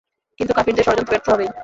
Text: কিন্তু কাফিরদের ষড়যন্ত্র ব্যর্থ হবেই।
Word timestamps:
কিন্তু 0.39 0.53
কাফিরদের 0.53 0.85
ষড়যন্ত্র 0.85 1.11
ব্যর্থ 1.11 1.27
হবেই। 1.29 1.49